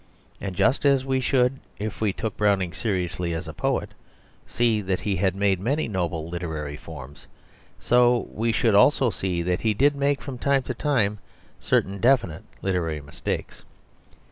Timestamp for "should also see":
8.51-9.43